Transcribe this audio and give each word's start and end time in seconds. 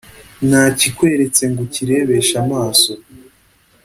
Nakikweretse 0.49 1.43
ngo 1.51 1.61
ukirebeshe 1.67 2.35
amaso 2.43 2.91